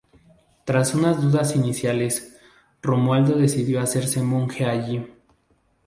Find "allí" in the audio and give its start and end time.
4.65-5.05